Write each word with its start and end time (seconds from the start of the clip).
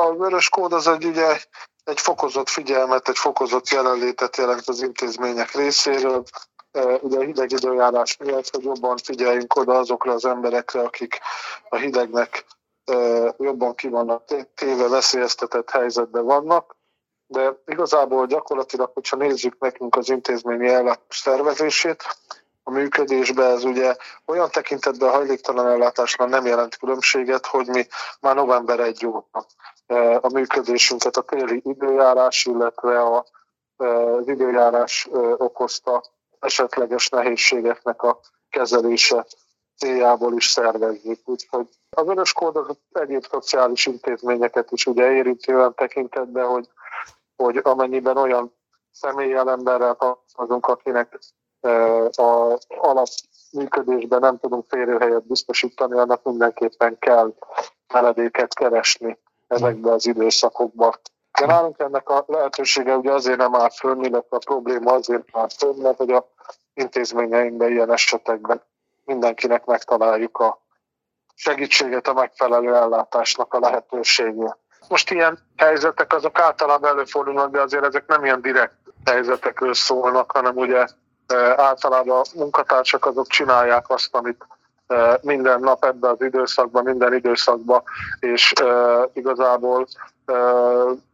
a 0.00 0.14
vörös 0.14 0.48
kód 0.48 0.72
az 0.72 0.86
egy 0.86 1.04
ugye 1.04 1.40
egy 1.84 2.00
fokozott 2.00 2.48
figyelmet, 2.48 3.08
egy 3.08 3.18
fokozott 3.18 3.68
jelenlétet 3.68 4.36
jelent 4.36 4.68
az 4.68 4.82
intézmények 4.82 5.54
részéről. 5.54 6.22
Ugye 7.00 7.18
a 7.18 7.22
hideg 7.22 7.50
időjárás 7.50 8.16
miatt, 8.16 8.50
hogy 8.50 8.64
jobban 8.64 8.96
figyeljünk 8.96 9.56
oda 9.56 9.78
azokra 9.78 10.12
az 10.12 10.24
emberekre, 10.24 10.80
akik 10.80 11.18
a 11.68 11.76
hidegnek 11.76 12.44
jobban 13.38 13.74
ki 13.74 13.88
vannak 13.88 14.24
téve, 14.54 14.88
veszélyeztetett 14.88 15.70
helyzetben 15.70 16.24
vannak. 16.24 16.76
De 17.26 17.62
igazából 17.66 18.26
gyakorlatilag, 18.26 18.90
hogyha 18.94 19.16
nézzük 19.16 19.58
nekünk 19.58 19.96
az 19.96 20.08
intézményi 20.08 20.68
ellátás 20.68 21.18
szervezését, 21.18 22.04
a 22.68 22.70
működésbe, 22.70 23.44
ez 23.44 23.64
ugye 23.64 23.96
olyan 24.24 24.50
tekintetben 24.50 25.08
a 25.08 25.12
hajléktalan 25.12 25.66
ellátásnál 25.66 26.28
nem 26.28 26.46
jelent 26.46 26.76
különbséget, 26.76 27.46
hogy 27.46 27.66
mi 27.66 27.86
már 28.20 28.34
november 28.34 28.80
1 28.80 29.06
óta 29.06 29.46
e, 29.86 30.18
a 30.20 30.28
működésünket 30.32 31.16
a 31.16 31.22
téli 31.22 31.60
időjárás, 31.64 32.44
illetve 32.44 33.02
a, 33.02 33.26
e, 33.76 33.86
az 33.86 34.28
időjárás 34.28 35.08
e, 35.12 35.18
okozta 35.18 36.02
esetleges 36.40 37.08
nehézségeknek 37.08 38.02
a 38.02 38.20
kezelése 38.50 39.26
céljából 39.76 40.34
is 40.34 40.46
szervezzük. 40.46 41.20
Úgyhogy 41.24 41.68
a 41.90 42.04
vörös 42.04 42.32
kód 42.32 42.56
az 42.56 42.76
egyéb 42.92 43.26
szociális 43.26 43.86
intézményeket 43.86 44.70
is 44.70 44.86
ugye 44.86 45.10
érinti 45.10 45.54
olyan 45.54 45.74
tekintetben, 45.74 46.46
hogy, 46.46 46.68
hogy 47.36 47.60
amennyiben 47.62 48.16
olyan 48.16 48.54
személlyel 48.90 49.50
emberrel 49.50 49.94
találkozunk, 49.94 50.66
akinek 50.66 51.18
a 52.16 52.58
alapműködésben 52.68 54.20
nem 54.20 54.38
tudunk 54.38 54.64
férőhelyet 54.68 55.26
biztosítani, 55.26 55.98
annak 55.98 56.22
mindenképpen 56.22 56.98
kell 56.98 57.34
meredéket 57.92 58.54
keresni 58.54 59.18
ezekbe 59.46 59.92
az 59.92 60.06
időszakokba. 60.06 60.94
De 61.40 61.46
nálunk 61.46 61.78
ennek 61.78 62.08
a 62.08 62.24
lehetősége 62.26 62.96
ugye 62.96 63.12
azért 63.12 63.38
nem 63.38 63.54
áll 63.54 63.70
fönn, 63.70 64.04
illetve 64.04 64.36
a 64.36 64.40
probléma 64.44 64.92
azért 64.92 65.28
áll 65.32 65.48
fönn, 65.58 65.80
mert 65.80 65.96
hogy 65.96 66.10
a 66.10 66.28
intézményeinkben 66.74 67.70
ilyen 67.70 67.92
esetekben 67.92 68.62
mindenkinek 69.04 69.64
megtaláljuk 69.64 70.38
a 70.38 70.64
segítséget, 71.34 72.08
a 72.08 72.12
megfelelő 72.12 72.74
ellátásnak 72.74 73.54
a 73.54 73.58
lehetőségét. 73.58 74.56
Most 74.88 75.10
ilyen 75.10 75.38
helyzetek 75.56 76.12
azok 76.12 76.38
általában 76.38 76.90
előfordulnak, 76.90 77.50
de 77.50 77.60
azért 77.60 77.84
ezek 77.84 78.06
nem 78.06 78.24
ilyen 78.24 78.40
direkt 78.40 78.76
helyzetekről 79.04 79.74
szólnak, 79.74 80.30
hanem 80.30 80.56
ugye 80.56 80.86
általában 81.56 82.18
a 82.20 82.38
munkatársak 82.38 83.06
azok 83.06 83.26
csinálják 83.26 83.90
azt, 83.90 84.14
amit 84.14 84.46
minden 85.22 85.60
nap 85.60 85.84
ebben 85.84 86.10
az 86.10 86.22
időszakban, 86.22 86.84
minden 86.84 87.14
időszakban, 87.14 87.82
és 88.20 88.52
igazából 89.12 89.86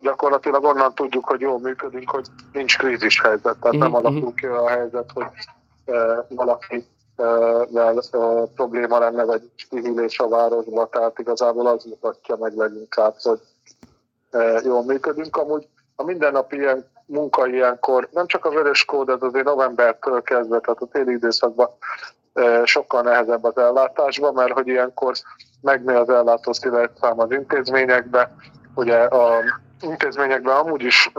gyakorlatilag 0.00 0.64
onnan 0.64 0.94
tudjuk, 0.94 1.24
hogy 1.24 1.40
jól 1.40 1.58
működünk, 1.58 2.10
hogy 2.10 2.26
nincs 2.52 2.78
krízis 2.78 3.20
helyzet, 3.20 3.56
tehát 3.60 3.78
nem 3.78 3.90
mhm, 3.90 3.94
alakul 3.94 4.34
ki 4.34 4.46
a 4.46 4.68
helyzet, 4.68 5.10
hogy 5.14 5.26
valaki 6.28 6.86
vel 7.68 8.02
probléma 8.54 8.98
lenne, 8.98 9.24
vagy 9.24 9.50
kihűlés 9.70 10.18
a 10.18 10.28
városba, 10.28 10.88
tehát 10.88 11.18
igazából 11.18 11.66
az 11.66 11.84
mutatja 11.84 12.36
meg 12.36 12.56
leginkább, 12.56 13.14
hogy 13.22 13.40
jól 14.64 14.84
működünk. 14.84 15.36
Amúgy 15.36 15.68
a 15.96 16.02
mindennapi 16.02 16.56
ilyen 16.56 16.90
munka 17.08 17.46
ilyenkor, 17.46 18.08
nem 18.12 18.26
csak 18.26 18.44
a 18.44 18.50
vörös 18.50 18.84
kód, 18.84 19.08
ez 19.08 19.22
azért 19.22 19.44
novembertől 19.44 20.22
kezdve, 20.22 20.58
tehát 20.58 20.80
a 20.80 20.86
téli 20.86 21.12
időszakban 21.12 21.70
sokkal 22.64 23.02
nehezebb 23.02 23.44
az 23.44 23.56
ellátásban, 23.56 24.34
mert 24.34 24.52
hogy 24.52 24.66
ilyenkor 24.66 25.14
megnő 25.60 25.96
az 25.96 26.08
ellátó 26.08 26.52
szám 26.52 27.20
az 27.20 27.30
intézményekbe, 27.30 28.34
ugye 28.74 28.96
a 28.96 29.42
intézményekben 29.80 30.56
amúgy 30.56 30.82
is 30.82 31.12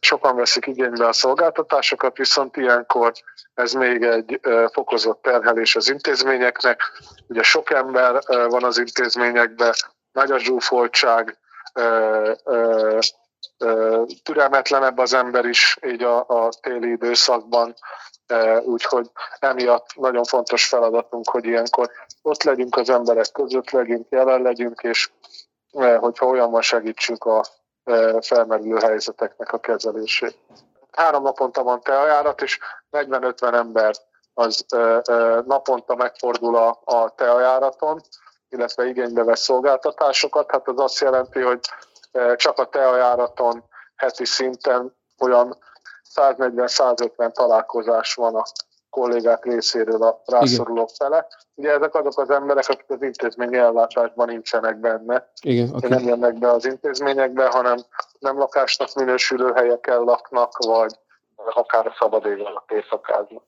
sokan 0.00 0.36
veszik 0.36 0.66
igénybe 0.66 1.06
a 1.06 1.12
szolgáltatásokat, 1.12 2.16
viszont 2.16 2.56
ilyenkor 2.56 3.12
ez 3.54 3.72
még 3.72 4.02
egy 4.02 4.40
fokozott 4.72 5.22
terhelés 5.22 5.76
az 5.76 5.90
intézményeknek. 5.90 6.80
Ugye 7.28 7.42
sok 7.42 7.70
ember 7.70 8.18
van 8.48 8.64
az 8.64 8.78
intézményekben, 8.78 9.72
nagy 10.12 10.30
a 10.30 10.38
zsúfoltság, 10.38 11.38
türelmetlenebb 14.22 14.98
az 14.98 15.14
ember 15.14 15.44
is 15.44 15.78
így 15.86 16.02
a, 16.02 16.24
a 16.28 16.48
téli 16.60 16.90
időszakban, 16.90 17.74
úgyhogy 18.62 19.10
emiatt 19.38 19.86
nagyon 19.94 20.24
fontos 20.24 20.68
feladatunk, 20.68 21.30
hogy 21.30 21.44
ilyenkor 21.44 21.90
ott 22.22 22.42
legyünk 22.42 22.76
az 22.76 22.90
emberek 22.90 23.32
között, 23.32 23.70
legyünk, 23.70 24.06
jelen 24.10 24.42
legyünk, 24.42 24.82
és 24.82 25.10
hogyha 25.98 26.26
olyan 26.26 26.50
van, 26.50 26.62
segítsünk 26.62 27.24
a 27.24 27.44
felmerülő 28.20 28.78
helyzeteknek 28.78 29.52
a 29.52 29.58
kezelését. 29.58 30.38
Három 30.90 31.22
naponta 31.22 31.62
van 31.62 31.80
teajárat, 31.80 32.42
és 32.42 32.58
40-50 32.90 33.54
ember 33.54 33.94
az 34.34 34.64
naponta 35.44 35.94
megfordul 35.94 36.56
a, 36.56 36.80
a 36.84 37.14
teajáraton, 37.14 38.00
illetve 38.48 38.86
igénybe 38.86 39.24
vesz 39.24 39.40
szolgáltatásokat. 39.40 40.50
Hát 40.50 40.68
az 40.68 40.78
azt 40.78 41.00
jelenti, 41.00 41.40
hogy 41.40 41.60
csak 42.36 42.58
a 42.58 42.64
teajáraton 42.64 43.64
heti 43.96 44.24
szinten 44.24 44.96
olyan 45.18 45.56
140-150 46.14 47.32
találkozás 47.32 48.14
van 48.14 48.34
a 48.34 48.42
kollégák 48.90 49.44
részéről 49.44 50.02
a 50.02 50.22
rászorulók 50.24 50.88
fele. 50.98 51.26
Ugye 51.54 51.70
ezek 51.70 51.94
azok 51.94 52.18
az 52.18 52.30
emberek, 52.30 52.68
akik 52.68 52.90
az 52.90 53.02
intézményi 53.02 53.56
ellátásban 53.56 54.28
nincsenek 54.28 54.76
benne. 54.76 55.30
Igen, 55.40 55.68
okay. 55.74 55.90
Nem 55.90 56.02
jönnek 56.02 56.38
be 56.38 56.50
az 56.50 56.66
intézményekbe, 56.66 57.46
hanem 57.46 57.76
nem 58.18 58.38
lakásnak 58.38 58.94
minősülő 58.94 59.52
helyeken 59.52 60.00
laknak, 60.00 60.58
vagy 60.58 60.98
akár 61.36 61.86
a 61.86 61.94
szabad 61.98 62.26
éjjel 62.26 62.64
éjszakáznak. 62.68 63.44